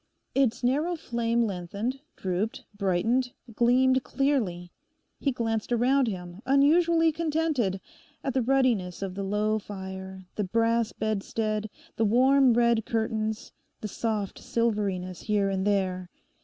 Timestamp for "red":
12.55-12.83